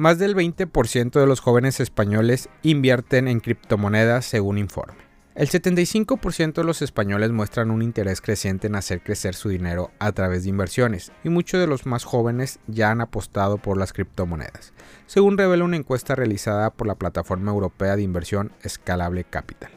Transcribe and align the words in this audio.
Más 0.00 0.20
del 0.20 0.36
20% 0.36 1.18
de 1.18 1.26
los 1.26 1.40
jóvenes 1.40 1.80
españoles 1.80 2.48
invierten 2.62 3.26
en 3.26 3.40
criptomonedas 3.40 4.24
según 4.24 4.56
informe. 4.56 4.94
El 5.34 5.48
75% 5.48 6.52
de 6.52 6.62
los 6.62 6.82
españoles 6.82 7.32
muestran 7.32 7.72
un 7.72 7.82
interés 7.82 8.20
creciente 8.20 8.68
en 8.68 8.76
hacer 8.76 9.02
crecer 9.02 9.34
su 9.34 9.48
dinero 9.48 9.90
a 9.98 10.12
través 10.12 10.44
de 10.44 10.50
inversiones 10.50 11.10
y 11.24 11.30
muchos 11.30 11.60
de 11.60 11.66
los 11.66 11.84
más 11.84 12.04
jóvenes 12.04 12.60
ya 12.68 12.92
han 12.92 13.00
apostado 13.00 13.58
por 13.58 13.76
las 13.76 13.92
criptomonedas, 13.92 14.72
según 15.06 15.36
revela 15.36 15.64
una 15.64 15.76
encuesta 15.76 16.14
realizada 16.14 16.70
por 16.70 16.86
la 16.86 16.94
plataforma 16.94 17.50
europea 17.50 17.96
de 17.96 18.02
inversión 18.02 18.52
Scalable 18.64 19.24
Capital. 19.24 19.72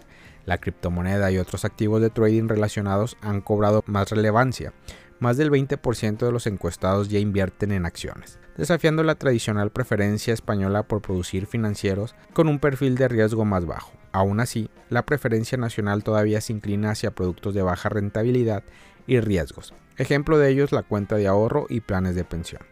La 0.46 0.60
criptomoneda 0.60 1.32
y 1.32 1.40
otros 1.40 1.66
activos 1.66 2.00
de 2.00 2.12
trading 2.12 2.48
relacionados 2.48 3.18
han 3.22 3.42
cobrado 3.42 3.84
más 3.88 4.12
relevancia, 4.12 4.72
más 5.22 5.38
del 5.38 5.52
20% 5.52 6.18
de 6.18 6.32
los 6.32 6.48
encuestados 6.48 7.08
ya 7.08 7.20
invierten 7.20 7.72
en 7.72 7.86
acciones, 7.86 8.40
desafiando 8.58 9.04
la 9.04 9.14
tradicional 9.14 9.70
preferencia 9.70 10.34
española 10.34 10.82
por 10.84 11.04
producir 11.04 11.46
financieros 11.46 12.16
con 12.34 12.48
un 12.48 12.58
perfil 12.58 12.96
de 12.96 13.08
riesgo 13.08 13.46
más 13.46 13.68
bajo. 13.68 13.94
Aún 14.12 14.40
así, 14.40 14.72
la 14.90 15.06
preferencia 15.06 15.60
nacional 15.60 16.04
todavía 16.04 16.42
se 16.42 16.54
inclina 16.54 16.90
hacia 16.90 17.12
productos 17.12 17.54
de 17.54 17.62
baja 17.62 17.88
rentabilidad 17.88 18.64
y 19.06 19.20
riesgos. 19.20 19.76
Ejemplo 19.96 20.40
de 20.40 20.50
ellos 20.50 20.72
la 20.72 20.82
cuenta 20.82 21.18
de 21.18 21.28
ahorro 21.28 21.68
y 21.70 21.82
planes 21.82 22.16
de 22.16 22.24
pensión. 22.24 22.64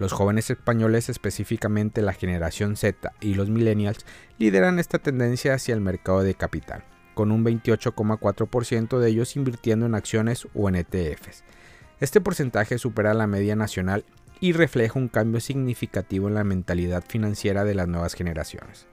Los 0.00 0.12
jóvenes 0.12 0.50
españoles, 0.50 1.08
específicamente 1.08 2.02
la 2.02 2.14
generación 2.14 2.76
Z 2.76 3.12
y 3.20 3.34
los 3.34 3.48
millennials, 3.48 4.04
lideran 4.38 4.80
esta 4.80 4.98
tendencia 4.98 5.54
hacia 5.54 5.72
el 5.72 5.80
mercado 5.80 6.24
de 6.24 6.34
capital, 6.34 6.82
con 7.14 7.30
un 7.30 7.44
28,4% 7.44 8.98
de 8.98 9.08
ellos 9.08 9.36
invirtiendo 9.36 9.86
en 9.86 9.94
acciones 9.94 10.48
o 10.52 10.68
en 10.68 10.74
ETFs. 10.74 11.44
Este 11.98 12.20
porcentaje 12.20 12.76
supera 12.76 13.14
la 13.14 13.26
media 13.26 13.56
nacional 13.56 14.04
y 14.38 14.52
refleja 14.52 14.98
un 14.98 15.08
cambio 15.08 15.40
significativo 15.40 16.28
en 16.28 16.34
la 16.34 16.44
mentalidad 16.44 17.02
financiera 17.08 17.64
de 17.64 17.74
las 17.74 17.88
nuevas 17.88 18.12
generaciones. 18.12 18.86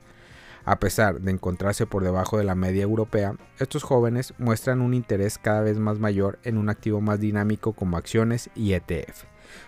A 0.64 0.80
pesar 0.80 1.20
de 1.20 1.30
encontrarse 1.30 1.84
por 1.84 2.02
debajo 2.02 2.38
de 2.38 2.44
la 2.44 2.54
media 2.54 2.82
europea, 2.82 3.34
estos 3.58 3.82
jóvenes 3.82 4.32
muestran 4.38 4.80
un 4.80 4.94
interés 4.94 5.36
cada 5.36 5.60
vez 5.60 5.78
más 5.78 5.98
mayor 5.98 6.38
en 6.44 6.56
un 6.56 6.70
activo 6.70 7.02
más 7.02 7.20
dinámico 7.20 7.74
como 7.74 7.98
acciones 7.98 8.48
y 8.54 8.72
ETF, 8.72 9.24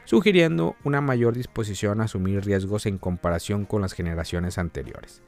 sugiriendo 0.06 0.74
una 0.82 1.02
mayor 1.02 1.34
disposición 1.34 2.00
a 2.00 2.04
asumir 2.04 2.42
riesgos 2.42 2.86
en 2.86 2.96
comparación 2.96 3.66
con 3.66 3.82
las 3.82 3.92
generaciones 3.92 4.56
anteriores. 4.56 5.20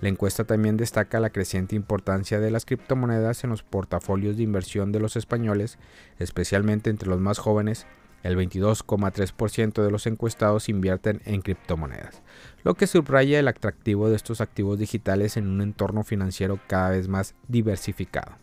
La 0.00 0.08
encuesta 0.08 0.44
también 0.44 0.76
destaca 0.76 1.18
la 1.18 1.30
creciente 1.30 1.74
importancia 1.74 2.38
de 2.38 2.52
las 2.52 2.64
criptomonedas 2.64 3.42
en 3.42 3.50
los 3.50 3.64
portafolios 3.64 4.36
de 4.36 4.44
inversión 4.44 4.92
de 4.92 5.00
los 5.00 5.16
españoles, 5.16 5.78
especialmente 6.18 6.90
entre 6.90 7.08
los 7.08 7.20
más 7.20 7.38
jóvenes. 7.38 7.86
El 8.22 8.36
22,3% 8.36 9.82
de 9.82 9.90
los 9.90 10.06
encuestados 10.06 10.68
invierten 10.68 11.20
en 11.24 11.40
criptomonedas, 11.40 12.22
lo 12.64 12.74
que 12.74 12.88
subraya 12.88 13.38
el 13.38 13.46
atractivo 13.46 14.08
de 14.08 14.16
estos 14.16 14.40
activos 14.40 14.78
digitales 14.78 15.36
en 15.36 15.46
un 15.46 15.60
entorno 15.62 16.02
financiero 16.02 16.58
cada 16.66 16.90
vez 16.90 17.06
más 17.06 17.34
diversificado. 17.46 18.36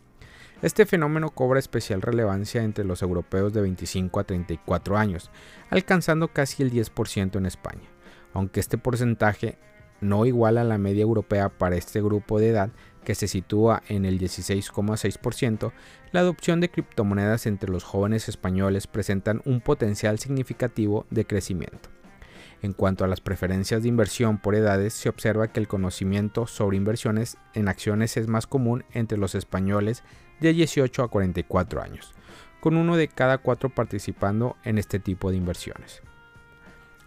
Este 0.62 0.86
fenómeno 0.86 1.32
cobra 1.32 1.60
especial 1.60 2.02
relevancia 2.02 2.64
entre 2.64 2.86
los 2.86 3.02
europeos 3.02 3.54
de 3.54 3.62
25 3.62 4.20
a 4.20 4.24
34 4.24 4.98
años, 4.98 5.30
alcanzando 5.70 6.30
casi 6.30 6.64
el 6.64 6.72
10% 6.72 7.38
en 7.38 7.46
España, 7.46 7.90
aunque 8.34 8.62
este 8.62 8.78
porcentaje 8.78 9.58
no 10.02 10.26
igual 10.26 10.58
a 10.58 10.64
la 10.64 10.78
media 10.78 11.04
europea 11.04 11.50
para 11.50 11.76
este 11.76 12.02
grupo 12.02 12.40
de 12.40 12.50
edad 12.50 12.70
que 13.04 13.16
se 13.16 13.28
sitúa 13.28 13.84
en 13.88 14.04
el 14.04 14.20
16,6%, 14.20 15.72
la 16.12 16.20
adopción 16.20 16.60
de 16.60 16.70
criptomonedas 16.70 17.46
entre 17.46 17.72
los 17.72 17.84
jóvenes 17.84 18.28
españoles 18.28 18.88
presentan 18.88 19.42
un 19.46 19.62
potencial 19.62 20.20
significativo 20.20 21.06
de 21.10 21.26
crecimiento. 21.26 21.90
En 22.62 22.74
cuanto 22.74 23.06
a 23.06 23.08
las 23.08 23.22
preferencias 23.22 23.84
de 23.84 23.90
inversión 23.90 24.40
por 24.40 24.56
edades, 24.56 24.94
se 24.94 25.08
observa 25.08 25.50
que 25.50 25.60
el 25.60 25.68
conocimiento 25.68 26.48
sobre 26.48 26.78
inversiones 26.78 27.38
en 27.54 27.68
acciones 27.68 28.18
es 28.18 28.28
más 28.28 28.48
común 28.48 28.84
entre 28.92 29.18
los 29.18 29.36
españoles 29.36 30.04
de 30.40 30.54
18 30.54 31.04
a 31.04 31.08
44 31.08 31.82
años, 31.82 32.14
con 32.60 32.76
uno 32.76 32.98
de 32.98 33.08
cada 33.08 33.38
cuatro 33.38 33.70
participando 33.70 34.56
en 34.64 34.80
este 34.80 35.00
tipo 35.00 35.30
de 35.30 35.38
inversiones. 35.38 36.02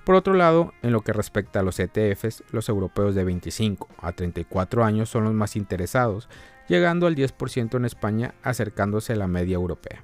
Por 0.09 0.15
otro 0.15 0.33
lado, 0.33 0.73
en 0.81 0.93
lo 0.93 1.03
que 1.03 1.13
respecta 1.13 1.61
a 1.61 1.63
los 1.63 1.79
ETFs, 1.79 2.43
los 2.51 2.71
europeos 2.71 3.15
de 3.15 3.25
25 3.25 3.89
a 3.99 4.13
34 4.13 4.83
años 4.83 5.11
son 5.11 5.25
los 5.25 5.35
más 5.35 5.55
interesados, 5.55 6.31
llegando 6.67 7.07
al 7.07 7.15
10% 7.15 7.77
en 7.77 7.85
España, 7.85 8.35
acercándose 8.43 9.13
a 9.13 9.17
la 9.17 9.29
media 9.29 9.57
europea. 9.57 10.03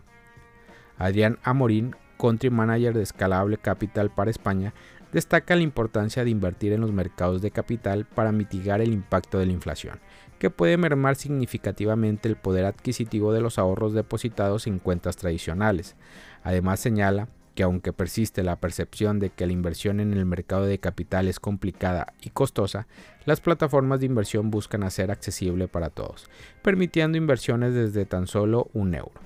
Adrián 0.99 1.39
Amorín, 1.43 1.97
Country 2.19 2.51
Manager 2.51 2.93
de 2.93 3.03
Escalable 3.03 3.57
Capital 3.57 4.11
para 4.11 4.31
España, 4.31 4.75
destaca 5.11 5.57
la 5.57 5.63
importancia 5.63 6.23
de 6.23 6.29
invertir 6.29 6.75
en 6.75 6.83
los 6.83 6.93
mercados 6.93 7.41
de 7.41 7.51
capital 7.51 8.05
para 8.05 8.31
mitigar 8.31 8.83
el 8.83 8.93
impacto 8.93 9.39
de 9.39 9.47
la 9.47 9.53
inflación, 9.53 10.01
que 10.39 10.51
puede 10.51 10.77
mermar 10.77 11.17
significativamente 11.17 12.29
el 12.29 12.37
poder 12.37 12.67
adquisitivo 12.67 13.33
de 13.33 13.41
los 13.41 13.59
ahorros 13.59 13.95
depositados 13.95 14.67
en 14.67 14.81
cuentas 14.81 15.17
tradicionales. 15.17 15.97
Además 16.43 16.81
señala 16.81 17.29
que 17.55 17.63
aunque 17.63 17.93
persiste 17.93 18.43
la 18.43 18.57
percepción 18.57 19.19
de 19.19 19.31
que 19.31 19.47
la 19.47 19.53
inversión 19.53 20.01
en 20.01 20.13
el 20.13 20.27
mercado 20.27 20.65
de 20.67 20.79
capital 20.79 21.29
es 21.29 21.41
complicada 21.41 22.13
y 22.21 22.31
costosa, 22.31 22.87
las 23.25 23.41
plataformas 23.41 24.01
de 24.01 24.07
inversión 24.07 24.51
buscan 24.51 24.83
hacer 24.83 25.11
accesible 25.11 25.69
para 25.69 25.91
todos, 25.91 26.29
permitiendo 26.63 27.19
inversiones 27.19 27.75
desde 27.75 28.07
tan 28.07 28.27
solo 28.27 28.71
un 28.73 28.95
euro. 28.95 29.21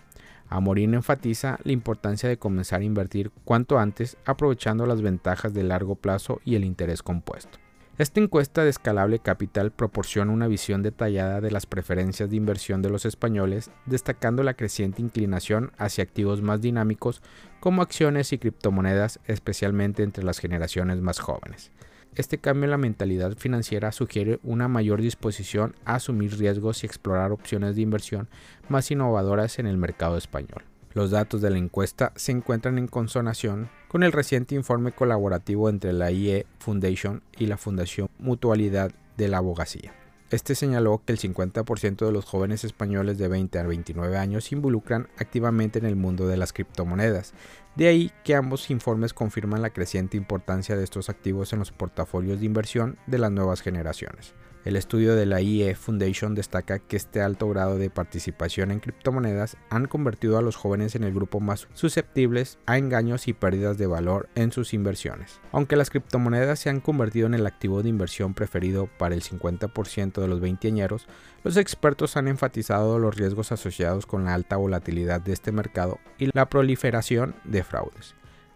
Amorín 0.48 0.94
enfatiza 0.94 1.58
la 1.64 1.72
importancia 1.72 2.28
de 2.28 2.38
comenzar 2.38 2.80
a 2.80 2.84
invertir 2.84 3.30
cuanto 3.44 3.78
antes, 3.78 4.16
aprovechando 4.24 4.86
las 4.86 5.02
ventajas 5.02 5.52
de 5.52 5.62
largo 5.62 5.94
plazo 5.94 6.40
y 6.44 6.54
el 6.54 6.64
interés 6.64 7.02
compuesto. 7.02 7.58
Esta 7.98 8.20
encuesta 8.20 8.62
de 8.62 8.70
escalable 8.70 9.18
capital 9.18 9.72
proporciona 9.72 10.30
una 10.30 10.46
visión 10.46 10.84
detallada 10.84 11.40
de 11.40 11.50
las 11.50 11.66
preferencias 11.66 12.30
de 12.30 12.36
inversión 12.36 12.80
de 12.80 12.90
los 12.90 13.04
españoles, 13.04 13.72
destacando 13.86 14.44
la 14.44 14.54
creciente 14.54 15.02
inclinación 15.02 15.72
hacia 15.78 16.04
activos 16.04 16.40
más 16.40 16.60
dinámicos 16.60 17.22
como 17.58 17.82
acciones 17.82 18.32
y 18.32 18.38
criptomonedas, 18.38 19.18
especialmente 19.26 20.04
entre 20.04 20.22
las 20.22 20.38
generaciones 20.38 21.00
más 21.00 21.18
jóvenes. 21.18 21.72
Este 22.14 22.38
cambio 22.38 22.66
en 22.66 22.70
la 22.70 22.78
mentalidad 22.78 23.36
financiera 23.36 23.90
sugiere 23.90 24.38
una 24.44 24.68
mayor 24.68 25.02
disposición 25.02 25.74
a 25.84 25.96
asumir 25.96 26.38
riesgos 26.38 26.84
y 26.84 26.86
explorar 26.86 27.32
opciones 27.32 27.74
de 27.74 27.82
inversión 27.82 28.28
más 28.68 28.92
innovadoras 28.92 29.58
en 29.58 29.66
el 29.66 29.76
mercado 29.76 30.16
español. 30.16 30.62
Los 30.98 31.12
datos 31.12 31.40
de 31.40 31.50
la 31.50 31.58
encuesta 31.58 32.12
se 32.16 32.32
encuentran 32.32 32.76
en 32.76 32.88
consonación 32.88 33.70
con 33.86 34.02
el 34.02 34.10
reciente 34.10 34.56
informe 34.56 34.90
colaborativo 34.90 35.68
entre 35.68 35.92
la 35.92 36.10
IE 36.10 36.44
Foundation 36.58 37.22
y 37.38 37.46
la 37.46 37.56
Fundación 37.56 38.08
Mutualidad 38.18 38.90
de 39.16 39.28
la 39.28 39.36
Abogacía. 39.36 39.94
Este 40.32 40.56
señaló 40.56 41.00
que 41.06 41.12
el 41.12 41.20
50% 41.20 42.04
de 42.04 42.10
los 42.10 42.24
jóvenes 42.24 42.64
españoles 42.64 43.16
de 43.16 43.28
20 43.28 43.60
a 43.60 43.66
29 43.68 44.18
años 44.18 44.46
se 44.46 44.56
involucran 44.56 45.06
activamente 45.18 45.78
en 45.78 45.86
el 45.86 45.94
mundo 45.94 46.26
de 46.26 46.36
las 46.36 46.52
criptomonedas. 46.52 47.32
De 47.76 47.86
ahí 47.86 48.10
que 48.24 48.34
ambos 48.34 48.68
informes 48.68 49.14
confirman 49.14 49.62
la 49.62 49.70
creciente 49.70 50.16
importancia 50.16 50.76
de 50.76 50.82
estos 50.82 51.08
activos 51.08 51.52
en 51.52 51.60
los 51.60 51.70
portafolios 51.70 52.40
de 52.40 52.46
inversión 52.46 52.98
de 53.06 53.18
las 53.18 53.30
nuevas 53.30 53.60
generaciones. 53.60 54.34
El 54.64 54.76
estudio 54.76 55.14
de 55.14 55.24
la 55.24 55.40
IE 55.40 55.74
Foundation 55.74 56.34
destaca 56.34 56.78
que 56.78 56.96
este 56.96 57.22
alto 57.22 57.48
grado 57.48 57.78
de 57.78 57.90
participación 57.90 58.70
en 58.70 58.80
criptomonedas 58.80 59.56
han 59.70 59.86
convertido 59.86 60.36
a 60.36 60.42
los 60.42 60.56
jóvenes 60.56 60.94
en 60.94 61.04
el 61.04 61.14
grupo 61.14 61.40
más 61.40 61.68
susceptibles 61.74 62.58
a 62.66 62.76
engaños 62.76 63.28
y 63.28 63.32
pérdidas 63.32 63.78
de 63.78 63.86
valor 63.86 64.28
en 64.34 64.50
sus 64.50 64.74
inversiones. 64.74 65.40
Aunque 65.52 65.76
las 65.76 65.90
criptomonedas 65.90 66.58
se 66.58 66.70
han 66.70 66.80
convertido 66.80 67.26
en 67.26 67.34
el 67.34 67.46
activo 67.46 67.82
de 67.82 67.88
inversión 67.88 68.34
preferido 68.34 68.88
para 68.98 69.14
el 69.14 69.22
50% 69.22 70.20
de 70.20 70.28
los 70.28 70.40
veinteañeros, 70.40 71.06
los 71.44 71.56
expertos 71.56 72.16
han 72.16 72.28
enfatizado 72.28 72.98
los 72.98 73.16
riesgos 73.16 73.52
asociados 73.52 74.06
con 74.06 74.24
la 74.24 74.34
alta 74.34 74.56
volatilidad 74.56 75.20
de 75.20 75.32
este 75.32 75.52
mercado 75.52 75.98
y 76.18 76.30
la 76.32 76.48
proliferación 76.48 77.36
de 77.44 77.62
fraudes. 77.62 78.14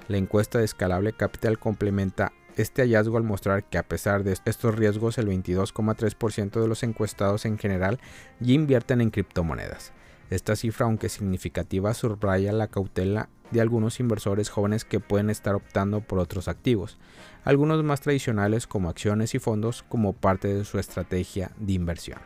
La 0.08 0.16
encuesta 0.16 0.58
de 0.58 0.64
Escalable 0.64 1.12
Capital 1.12 1.58
complementa 1.58 2.32
este 2.56 2.82
hallazgo 2.82 3.16
al 3.16 3.22
mostrar 3.22 3.64
que 3.64 3.78
a 3.78 3.82
pesar 3.82 4.24
de 4.24 4.32
estos 4.44 4.74
riesgos 4.74 5.18
el 5.18 5.28
22,3% 5.28 6.60
de 6.60 6.68
los 6.68 6.82
encuestados 6.82 7.44
en 7.44 7.58
general 7.58 7.98
ya 8.40 8.52
invierten 8.54 9.00
en 9.00 9.10
criptomonedas. 9.10 9.92
Esta 10.30 10.56
cifra, 10.56 10.86
aunque 10.86 11.08
significativa, 11.08 11.92
subraya 11.92 12.52
la 12.52 12.68
cautela 12.68 13.28
de 13.50 13.60
algunos 13.60 14.00
inversores 14.00 14.48
jóvenes 14.48 14.84
que 14.84 14.98
pueden 14.98 15.28
estar 15.28 15.54
optando 15.54 16.00
por 16.00 16.18
otros 16.18 16.48
activos, 16.48 16.98
algunos 17.44 17.84
más 17.84 18.00
tradicionales 18.00 18.66
como 18.66 18.88
acciones 18.88 19.34
y 19.34 19.38
fondos 19.38 19.82
como 19.82 20.14
parte 20.14 20.48
de 20.48 20.64
su 20.64 20.78
estrategia 20.78 21.50
de 21.58 21.74
inversión. 21.74 22.18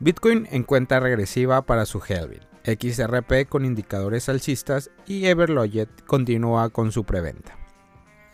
Bitcoin 0.00 0.46
en 0.50 0.64
cuenta 0.64 1.00
regresiva 1.00 1.62
para 1.62 1.86
su 1.86 2.02
halving. 2.06 2.53
XRP 2.64 3.46
con 3.48 3.66
indicadores 3.66 4.28
alcistas 4.30 4.90
y 5.06 5.26
Everlogget 5.26 5.88
continúa 6.06 6.70
con 6.70 6.92
su 6.92 7.04
preventa. 7.04 7.58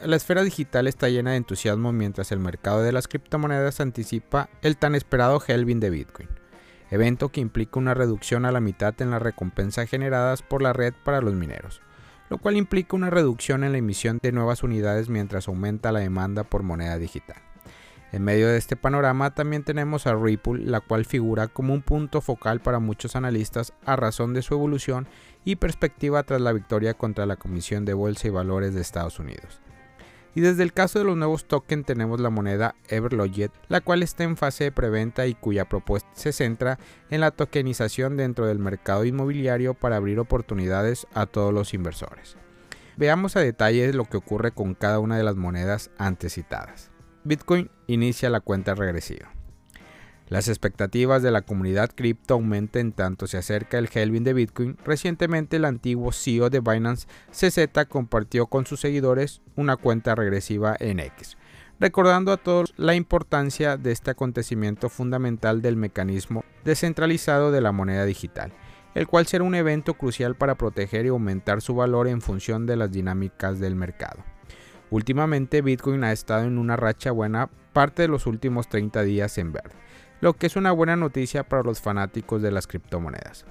La 0.00 0.16
esfera 0.16 0.42
digital 0.42 0.86
está 0.86 1.08
llena 1.08 1.32
de 1.32 1.36
entusiasmo 1.36 1.92
mientras 1.92 2.30
el 2.32 2.38
mercado 2.38 2.82
de 2.82 2.92
las 2.92 3.08
criptomonedas 3.08 3.80
anticipa 3.80 4.48
el 4.62 4.76
tan 4.76 4.94
esperado 4.94 5.42
halving 5.46 5.80
de 5.80 5.90
Bitcoin. 5.90 6.28
evento 6.90 7.28
que 7.28 7.40
implica 7.40 7.78
una 7.78 7.94
reducción 7.94 8.44
a 8.44 8.52
la 8.52 8.60
mitad 8.60 8.94
en 9.00 9.10
las 9.10 9.22
recompensas 9.22 9.88
generadas 9.88 10.42
por 10.42 10.62
la 10.62 10.72
red 10.72 10.94
para 11.04 11.20
los 11.20 11.34
mineros, 11.34 11.82
lo 12.30 12.38
cual 12.38 12.56
implica 12.56 12.96
una 12.96 13.10
reducción 13.10 13.62
en 13.62 13.72
la 13.72 13.78
emisión 13.78 14.18
de 14.22 14.32
nuevas 14.32 14.62
unidades 14.62 15.08
mientras 15.08 15.48
aumenta 15.48 15.92
la 15.92 16.00
demanda 16.00 16.44
por 16.44 16.62
moneda 16.62 16.96
digital. 16.98 17.49
En 18.12 18.24
medio 18.24 18.48
de 18.48 18.58
este 18.58 18.74
panorama 18.74 19.34
también 19.34 19.62
tenemos 19.62 20.06
a 20.06 20.16
Ripple, 20.16 20.64
la 20.64 20.80
cual 20.80 21.04
figura 21.04 21.46
como 21.46 21.74
un 21.74 21.82
punto 21.82 22.20
focal 22.20 22.60
para 22.60 22.80
muchos 22.80 23.14
analistas 23.14 23.72
a 23.84 23.94
razón 23.94 24.34
de 24.34 24.42
su 24.42 24.54
evolución 24.54 25.06
y 25.44 25.56
perspectiva 25.56 26.24
tras 26.24 26.40
la 26.40 26.52
victoria 26.52 26.94
contra 26.94 27.24
la 27.26 27.36
Comisión 27.36 27.84
de 27.84 27.94
Bolsa 27.94 28.26
y 28.26 28.30
Valores 28.30 28.74
de 28.74 28.80
Estados 28.80 29.20
Unidos. 29.20 29.60
Y 30.34 30.40
desde 30.40 30.62
el 30.62 30.72
caso 30.72 30.98
de 30.98 31.04
los 31.04 31.16
nuevos 31.16 31.46
tokens 31.46 31.86
tenemos 31.86 32.20
la 32.20 32.30
moneda 32.30 32.74
Everlogit, 32.88 33.52
la 33.68 33.80
cual 33.80 34.02
está 34.02 34.24
en 34.24 34.36
fase 34.36 34.64
de 34.64 34.72
preventa 34.72 35.26
y 35.26 35.34
cuya 35.34 35.68
propuesta 35.68 36.08
se 36.14 36.32
centra 36.32 36.78
en 37.10 37.20
la 37.20 37.32
tokenización 37.32 38.16
dentro 38.16 38.46
del 38.46 38.58
mercado 38.58 39.04
inmobiliario 39.04 39.74
para 39.74 39.96
abrir 39.96 40.18
oportunidades 40.20 41.06
a 41.14 41.26
todos 41.26 41.52
los 41.52 41.74
inversores. 41.74 42.36
Veamos 42.96 43.36
a 43.36 43.40
detalle 43.40 43.92
lo 43.92 44.04
que 44.04 44.18
ocurre 44.18 44.52
con 44.52 44.74
cada 44.74 44.98
una 44.98 45.16
de 45.16 45.24
las 45.24 45.36
monedas 45.36 45.90
antes 45.96 46.34
citadas. 46.34 46.89
Bitcoin 47.22 47.70
inicia 47.86 48.30
la 48.30 48.40
cuenta 48.40 48.74
regresiva. 48.74 49.30
Las 50.28 50.48
expectativas 50.48 51.22
de 51.22 51.30
la 51.30 51.42
comunidad 51.42 51.90
cripto 51.94 52.34
aumentan 52.34 52.80
en 52.80 52.92
tanto 52.92 53.26
se 53.26 53.36
acerca 53.36 53.78
el 53.78 53.90
halving 53.92 54.24
de 54.24 54.32
Bitcoin. 54.32 54.78
Recientemente 54.84 55.56
el 55.56 55.64
antiguo 55.66 56.12
CEO 56.12 56.48
de 56.48 56.60
Binance 56.60 57.08
CZ 57.32 57.68
compartió 57.88 58.46
con 58.46 58.64
sus 58.64 58.80
seguidores 58.80 59.42
una 59.56 59.76
cuenta 59.76 60.14
regresiva 60.14 60.76
en 60.78 61.00
X, 61.00 61.36
recordando 61.78 62.32
a 62.32 62.36
todos 62.38 62.72
la 62.76 62.94
importancia 62.94 63.76
de 63.76 63.92
este 63.92 64.12
acontecimiento 64.12 64.88
fundamental 64.88 65.60
del 65.60 65.76
mecanismo 65.76 66.44
descentralizado 66.64 67.50
de 67.50 67.60
la 67.60 67.72
moneda 67.72 68.06
digital, 68.06 68.52
el 68.94 69.08
cual 69.08 69.26
será 69.26 69.44
un 69.44 69.56
evento 69.56 69.94
crucial 69.94 70.36
para 70.36 70.54
proteger 70.54 71.04
y 71.04 71.08
aumentar 71.08 71.60
su 71.60 71.74
valor 71.74 72.08
en 72.08 72.22
función 72.22 72.66
de 72.66 72.76
las 72.76 72.90
dinámicas 72.90 73.58
del 73.58 73.74
mercado. 73.74 74.24
Últimamente 74.90 75.62
Bitcoin 75.62 76.04
ha 76.04 76.12
estado 76.12 76.44
en 76.44 76.58
una 76.58 76.76
racha 76.76 77.10
buena 77.10 77.48
parte 77.72 78.02
de 78.02 78.08
los 78.08 78.26
últimos 78.26 78.68
30 78.68 79.02
días 79.02 79.38
en 79.38 79.52
verde 79.52 79.80
lo 80.20 80.34
que 80.34 80.46
es 80.46 80.56
una 80.56 80.72
buena 80.72 80.96
noticia 80.96 81.44
para 81.44 81.62
los 81.62 81.80
fanáticos 81.80 82.42
de 82.42 82.50
las 82.50 82.66
criptomonedas. 82.66 83.46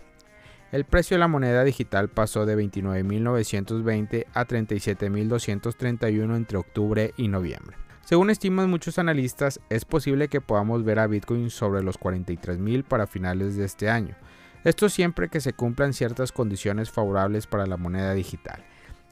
El 0.72 0.86
precio 0.86 1.16
de 1.16 1.20
la 1.20 1.28
moneda 1.28 1.64
digital 1.64 2.10
pasó 2.10 2.46
de 2.46 2.56
29.920 2.56 4.28
a 4.34 4.46
37.231 4.46 6.36
entre 6.36 6.58
octubre 6.60 7.14
y 7.18 7.28
noviembre. 7.28 7.76
Según 8.06 8.30
estiman 8.30 8.70
muchos 8.70 9.00
analistas, 9.00 9.60
es 9.70 9.86
posible 9.86 10.28
que 10.28 10.42
podamos 10.42 10.84
ver 10.84 11.00
a 11.00 11.08
Bitcoin 11.08 11.50
sobre 11.50 11.82
los 11.82 12.00
43.000 12.00 12.84
para 12.84 13.08
finales 13.08 13.56
de 13.56 13.66
este 13.66 13.90
año. 13.90 14.16
Esto 14.64 14.90
siempre 14.90 15.30
que 15.30 15.42
se 15.42 15.54
cumplan 15.54 15.94
ciertas 15.94 16.32
condiciones 16.32 16.92
favorables 16.92 17.48
para 17.48 17.66
la 17.66 17.78
moneda 17.78 18.14
digital. 18.14 18.64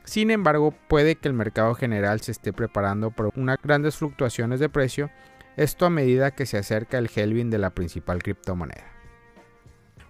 Sin 0.07 0.31
embargo, 0.31 0.73
puede 0.87 1.15
que 1.15 1.27
el 1.27 1.33
mercado 1.33 1.75
general 1.75 2.21
se 2.21 2.31
esté 2.31 2.53
preparando 2.53 3.11
para 3.11 3.29
unas 3.35 3.57
grandes 3.61 3.97
fluctuaciones 3.97 4.61
de 4.61 4.69
precio 4.69 5.11
esto 5.57 5.85
a 5.85 5.89
medida 5.89 6.31
que 6.31 6.45
se 6.45 6.57
acerca 6.57 6.97
el 6.97 7.09
halving 7.13 7.49
de 7.49 7.57
la 7.57 7.71
principal 7.71 8.23
criptomoneda. 8.23 8.85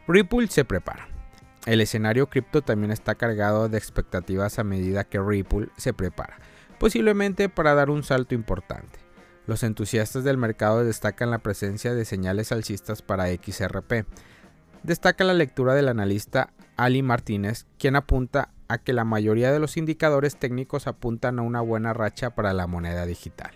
Ripple 0.08 0.50
se 0.50 0.66
prepara. 0.66 1.08
El 1.66 1.82
escenario 1.82 2.30
cripto 2.30 2.62
también 2.62 2.92
está 2.92 3.16
cargado 3.16 3.70
de 3.70 3.80
expectativas 3.80 4.60
a 4.60 4.64
medida 4.64 5.04
que 5.04 5.20
Ripple 5.20 5.70
se 5.78 5.94
prepara, 5.94 6.38
posiblemente 6.78 7.50
para 7.50 7.74
dar 7.74 7.90
un 7.90 8.04
salto 8.04 8.36
importante. 8.36 9.00
Los 9.48 9.64
entusiastas 9.64 10.24
del 10.24 10.38
mercado 10.38 10.84
destacan 10.84 11.32
la 11.32 11.40
presencia 11.40 11.96
de 11.96 12.06
señales 12.06 12.52
alcistas 12.52 13.02
para 13.02 13.30
XRP. 13.30 14.06
Destaca 14.84 15.24
la 15.24 15.34
lectura 15.34 15.74
del 15.74 15.90
analista 15.90 16.54
Ali 16.76 17.02
Martínez, 17.02 17.66
quien 17.80 17.96
apunta 17.96 18.52
a 18.68 18.78
que 18.78 18.94
la 18.94 19.04
mayoría 19.04 19.52
de 19.52 19.60
los 19.60 19.78
indicadores 19.78 20.38
técnicos 20.38 20.88
apuntan 20.88 21.40
a 21.40 21.42
una 21.42 21.62
buena 21.62 21.94
racha 21.94 22.32
para 22.32 22.54
la 22.54 22.68
moneda 22.68 23.06
digital. 23.06 23.52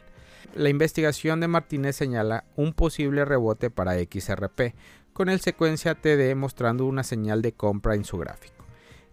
La 0.54 0.70
investigación 0.70 1.40
de 1.40 1.48
Martínez 1.48 1.96
señala 1.96 2.44
un 2.56 2.74
posible 2.74 3.24
rebote 3.24 3.70
para 3.70 3.94
XRP, 3.94 4.76
con 5.14 5.30
el 5.30 5.40
secuencia 5.40 5.96
TD 5.96 6.36
mostrando 6.36 6.86
una 6.86 7.04
señal 7.04 7.42
de 7.42 7.54
compra 7.54 7.96
en 7.96 8.06
su 8.06 8.18
gráfico, 8.18 8.66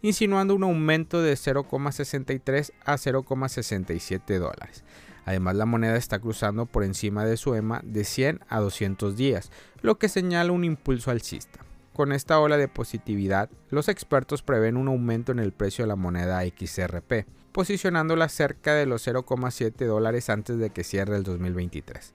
insinuando 0.03 0.55
un 0.55 0.65
aumento 0.65 1.23
de 1.23 1.35
0,63 1.35 2.73
a 2.85 2.95
0,67 2.95 4.39
dólares. 4.39 4.85
Además, 5.25 5.57
la 5.57 5.67
moneda 5.67 5.97
está 5.97 6.19
cruzando 6.19 6.67
por 6.67 6.85
encima 6.85 7.27
de 7.27 7.37
su 7.37 7.55
EMA 7.55 7.83
de 7.85 8.05
100 8.05 8.41
a 8.49 8.61
200 8.61 9.17
días, 9.17 9.51
lo 9.83 9.99
que 9.99 10.09
señala 10.09 10.53
un 10.53 10.65
impulso 10.65 11.11
alcista. 11.11 11.61
Con 11.99 12.13
esta 12.13 12.39
ola 12.39 12.57
de 12.57 12.69
positividad, 12.69 13.51
los 13.71 13.89
expertos 13.89 14.43
prevén 14.43 14.77
un 14.77 14.87
aumento 14.87 15.33
en 15.33 15.41
el 15.41 15.51
precio 15.51 15.83
de 15.83 15.89
la 15.89 15.97
moneda 15.97 16.45
XRP, 16.45 17.27
posicionándola 17.51 18.29
cerca 18.29 18.73
de 18.73 18.87
los 18.87 19.05
0,7 19.05 19.85
dólares 19.85 20.31
antes 20.31 20.59
de 20.59 20.71
que 20.71 20.85
cierre 20.85 21.17
el 21.17 21.25
2023. 21.25 22.15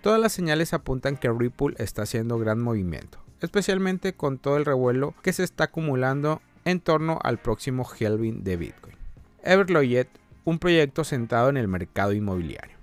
Todas 0.00 0.18
las 0.18 0.32
señales 0.32 0.72
apuntan 0.72 1.18
que 1.18 1.30
Ripple 1.30 1.74
está 1.76 2.04
haciendo 2.04 2.38
gran 2.38 2.58
movimiento, 2.58 3.18
especialmente 3.42 4.14
con 4.14 4.38
todo 4.38 4.56
el 4.56 4.64
revuelo 4.64 5.14
que 5.22 5.34
se 5.34 5.44
está 5.44 5.64
acumulando 5.64 6.40
en 6.64 6.80
torno 6.80 7.18
al 7.22 7.36
próximo 7.36 7.86
halving 7.86 8.44
de 8.44 8.56
Bitcoin. 8.56 8.96
Everloyet, 9.42 10.08
un 10.46 10.58
proyecto 10.58 11.04
sentado 11.04 11.50
en 11.50 11.58
el 11.58 11.68
mercado 11.68 12.14
inmobiliario. 12.14 12.77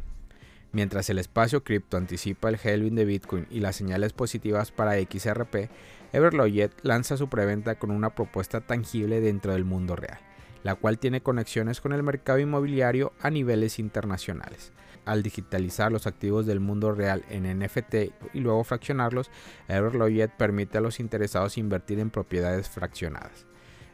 Mientras 0.76 1.10
el 1.10 1.20
espacio 1.20 1.64
cripto 1.64 1.96
anticipa 1.96 2.50
el 2.50 2.60
halving 2.62 2.96
de 2.96 3.06
Bitcoin 3.06 3.48
y 3.50 3.62
las 3.62 3.78
señales 3.78 4.12
positivas 4.12 4.74
para 4.74 5.00
XRP, 5.00 5.70
Everloyet 6.12 6.74
lanza 6.82 7.16
su 7.16 7.30
preventa 7.30 7.76
con 7.76 7.92
una 7.92 8.14
propuesta 8.14 8.60
tangible 8.60 9.22
dentro 9.22 9.54
del 9.54 9.64
mundo 9.64 9.96
real, 9.96 10.20
la 10.64 10.76
cual 10.76 11.00
tiene 11.00 11.22
conexiones 11.22 11.80
con 11.80 11.94
el 11.94 12.04
mercado 12.04 12.40
inmobiliario 12.40 13.14
a 13.22 13.30
niveles 13.30 13.80
internacionales. 13.80 14.74
Al 15.06 15.24
digitalizar 15.24 15.94
los 15.94 16.08
activos 16.08 16.46
del 16.46 16.60
mundo 16.60 16.92
real 16.92 17.24
en 17.30 17.58
NFT 17.58 17.96
y 18.34 18.42
luego 18.42 18.66
fraccionarlos, 18.66 19.32
Everloyet 19.70 20.32
permite 20.32 20.80
a 20.80 20.82
los 20.82 21.00
interesados 21.00 21.58
invertir 21.58 22.00
en 22.00 22.10
propiedades 22.10 22.68
fraccionadas. 22.68 23.46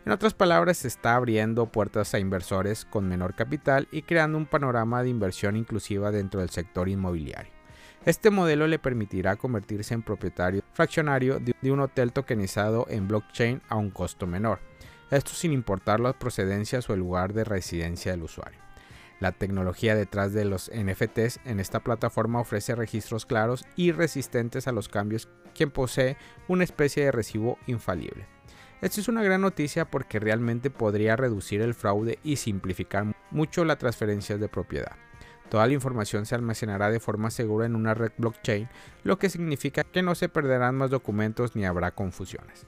En 0.03 0.12
otras 0.12 0.33
palabras, 0.33 0.77
se 0.77 0.88
está 0.88 1.15
abriendo 1.15 1.68
puertas 1.68 2.13
a 2.13 2.19
inversores 2.19 2.86
con 2.86 3.07
menor 3.07 3.36
capital 3.36 3.88
y 3.92 4.01
creando 4.01 4.38
un 4.38 4.48
panorama 4.48 5.03
de 5.03 5.09
inversión 5.09 5.56
inclusiva 5.56 6.09
dentro 6.09 6.39
del 6.39 6.50
sector 6.50 6.89
inmobiliario. 6.89 7.51
Este 8.03 8.31
modelo 8.31 8.65
le 8.65 8.80
permitirá 8.80 9.36
convertirse 9.36 9.94
en 9.94 10.01
propietario 10.01 10.63
fraccionario 10.74 11.39
de 11.39 11.71
un 11.71 11.81
hotel 11.81 12.13
tokenizado 12.13 12.88
en 12.89 13.07
blockchain 13.07 13.62
a 13.69 13.75
un 13.75 13.92
costo 13.92 14.25
menor. 14.25 14.59
Esto 15.12 15.33
sin 15.33 15.53
importar 15.53 16.00
las 16.00 16.15
procedencias 16.15 16.89
o 16.89 16.94
el 16.94 17.00
lugar 17.00 17.33
de 17.33 17.44
residencia 17.44 18.12
del 18.12 18.23
usuario. 18.23 18.59
La 19.19 19.31
tecnología 19.33 19.94
detrás 19.94 20.33
de 20.33 20.45
los 20.45 20.71
NFTs 20.73 21.42
en 21.45 21.59
esta 21.59 21.81
plataforma 21.81 22.40
ofrece 22.40 22.73
registros 22.73 23.28
claros 23.28 23.66
y 23.75 23.92
resistentes 23.92 24.68
a 24.68 24.71
los 24.71 24.90
cambios, 24.90 25.30
quien 25.54 25.69
posee 25.69 26.18
una 26.47 26.64
especie 26.64 27.06
de 27.06 27.11
recibo 27.11 27.59
infalible. 27.68 28.31
Esto 28.81 29.00
es 29.00 29.07
una 29.07 29.21
gran 29.21 29.42
noticia 29.42 29.85
porque 29.85 30.19
realmente 30.19 30.71
podría 30.71 31.16
reducir 31.16 31.61
el 31.61 31.76
fraude 31.76 32.18
y 32.23 32.38
simplificar 32.38 33.16
mucho 33.30 33.64
las 33.64 33.78
transferencias 33.78 34.40
de 34.40 34.50
propiedad. 34.50 34.94
Toda 35.50 35.68
la 35.68 35.73
información 35.73 36.26
se 36.26 36.33
almacenará 36.33 36.90
de 36.90 37.00
forma 37.00 37.30
segura 37.30 37.68
en 37.68 37.76
una 37.76 37.94
red 37.94 38.11
blockchain, 38.18 38.69
lo 39.04 39.19
que 39.19 39.30
significa 39.30 39.83
que 39.83 40.02
no 40.02 40.16
se 40.16 40.30
perderán 40.30 40.76
más 40.76 40.90
documentos 40.90 41.56
ni 41.56 41.64
habrá 41.64 41.92
confusiones. 41.92 42.66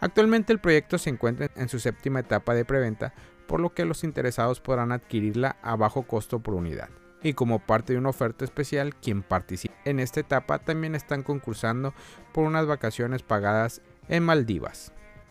Actualmente 0.00 0.50
el 0.54 0.60
proyecto 0.60 0.96
se 0.96 1.10
encuentra 1.10 1.50
en 1.54 1.68
su 1.68 1.78
séptima 1.78 2.20
etapa 2.20 2.54
de 2.54 2.64
preventa, 2.64 3.12
por 3.46 3.60
lo 3.60 3.74
que 3.74 3.84
los 3.84 4.02
interesados 4.02 4.60
podrán 4.60 4.92
adquirirla 4.92 5.56
a 5.60 5.76
bajo 5.76 6.04
costo 6.04 6.38
por 6.38 6.54
unidad. 6.54 6.88
Y 7.22 7.34
como 7.34 7.58
parte 7.58 7.92
de 7.92 7.98
una 7.98 8.08
oferta 8.08 8.46
especial, 8.46 8.94
quien 8.94 9.22
participe 9.22 9.74
en 9.84 10.00
esta 10.00 10.20
etapa 10.20 10.60
también 10.60 10.94
están 10.94 11.22
concursando 11.22 11.92
por 12.32 12.44
unas 12.44 12.64
vacaciones 12.64 13.22
pagadas 13.22 13.82
en 14.08 14.22
Maldivas. 14.22 14.94